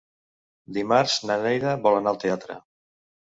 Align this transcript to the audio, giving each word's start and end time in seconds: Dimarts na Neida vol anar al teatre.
Dimarts 0.77 1.17
na 1.31 1.37
Neida 1.45 1.75
vol 1.83 1.97
anar 1.99 2.13
al 2.13 2.19
teatre. 2.27 2.57